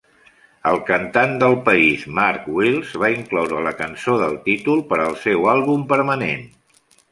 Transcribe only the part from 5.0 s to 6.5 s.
al seu àlbum permanent.